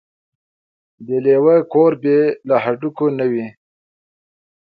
[0.53, 3.47] ـ د لېوه کور بې له هډوکو نه وي.